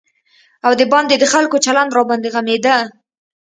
[0.65, 2.77] او د باندې د خلکو چلند راباندې غمېده.